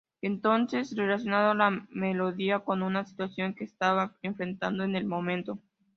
[0.23, 5.59] Entonces relacionó la melodía con una situación que estaba enfrentando en el momento.